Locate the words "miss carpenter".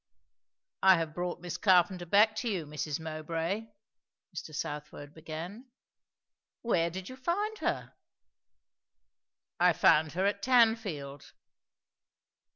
1.41-2.07